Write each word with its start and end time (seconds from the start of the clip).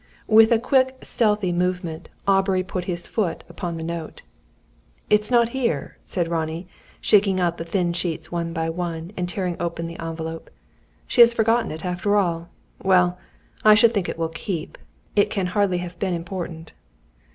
With 0.25 0.51
a 0.51 0.57
quick 0.57 0.97
stealthy 1.03 1.51
movement, 1.51 2.09
Aubrey 2.27 2.63
put 2.63 2.85
his 2.85 3.05
foot 3.05 3.43
upon 3.47 3.77
the 3.77 3.83
note. 3.83 4.23
"It 5.11 5.21
is 5.21 5.29
not 5.29 5.49
here," 5.49 5.99
said 6.03 6.27
Ronnie, 6.27 6.65
shaking 6.99 7.39
out 7.39 7.57
the 7.59 7.63
thin 7.65 7.93
sheets 7.93 8.31
one 8.31 8.51
by 8.51 8.67
one, 8.71 9.11
and 9.15 9.29
tearing 9.29 9.57
open 9.59 9.85
the 9.85 9.99
envelope. 9.99 10.49
"She 11.05 11.21
has 11.21 11.35
forgotten 11.35 11.69
it, 11.69 11.85
after 11.85 12.15
all. 12.17 12.49
Well 12.81 13.19
I 13.63 13.75
should 13.75 13.93
think 13.93 14.09
it 14.09 14.17
will 14.17 14.29
keep. 14.29 14.79
It 15.15 15.29
can 15.29 15.45
hardly 15.45 15.77
have 15.77 15.99
been 15.99 16.15
important." 16.15 16.73